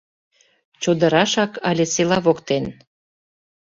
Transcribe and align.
—Чодырашак 0.81 1.51
але 1.69 1.83
села 1.93 2.17
воктен? 2.25 2.65